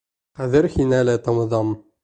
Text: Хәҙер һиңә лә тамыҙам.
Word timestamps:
Хәҙер 0.39 0.67
һиңә 0.77 1.03
лә 1.11 1.17
тамыҙам. 1.29 1.75